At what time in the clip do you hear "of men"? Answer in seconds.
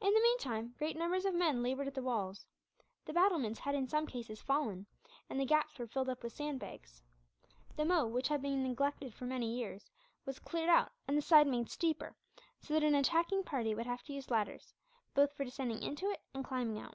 1.24-1.64